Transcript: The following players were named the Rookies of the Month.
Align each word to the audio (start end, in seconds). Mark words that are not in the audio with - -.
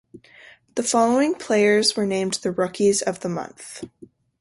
The 0.73 0.81
following 0.81 1.35
players 1.35 1.95
were 1.95 2.07
named 2.07 2.39
the 2.41 2.49
Rookies 2.49 3.03
of 3.03 3.19
the 3.19 3.29
Month. 3.29 3.83